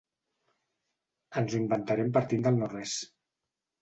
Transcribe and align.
Ens 1.41 1.53
ho 1.53 1.59
inventarem 1.61 2.09
partint 2.19 2.47
del 2.49 2.59
no-res. 2.63 2.99